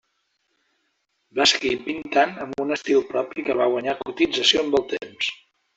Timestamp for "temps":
4.99-5.35